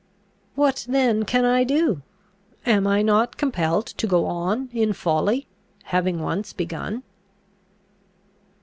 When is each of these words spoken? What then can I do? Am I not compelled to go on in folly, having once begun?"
What 0.55 0.87
then 0.89 1.25
can 1.25 1.45
I 1.45 1.63
do? 1.63 2.01
Am 2.65 2.87
I 2.87 3.03
not 3.03 3.37
compelled 3.37 3.85
to 3.85 4.07
go 4.07 4.25
on 4.25 4.67
in 4.73 4.93
folly, 4.93 5.45
having 5.83 6.21
once 6.23 6.53
begun?" 6.53 7.03